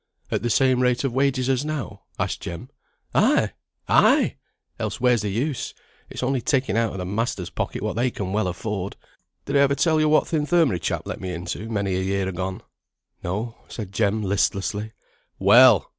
[0.31, 2.71] "At the same rate of wages as now?" asked Jem.
[3.13, 3.51] "Ay,
[3.87, 4.37] ay!
[4.79, 5.75] else where's the use?
[6.09, 8.95] It's only taking out o' the masters' pocket what they can well afford.
[9.45, 12.27] Did I ever tell yo what th' Infirmary chap let me into, many a year
[12.27, 12.63] agone?"
[13.23, 14.93] "No," said Jem, listlessly.
[15.37, 15.87] "Well!